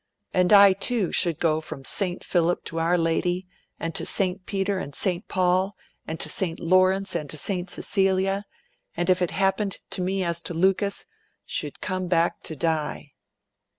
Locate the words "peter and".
4.47-4.95